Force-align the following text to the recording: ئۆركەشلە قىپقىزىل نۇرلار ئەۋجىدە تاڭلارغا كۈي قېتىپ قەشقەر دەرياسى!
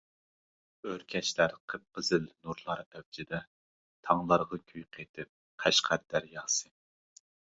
ئۆركەشلە 0.91 1.45
قىپقىزىل 1.73 2.25
نۇرلار 2.29 2.81
ئەۋجىدە 2.87 3.41
تاڭلارغا 4.09 4.61
كۈي 4.73 4.87
قېتىپ 4.97 5.31
قەشقەر 5.65 6.05
دەرياسى! 6.15 6.73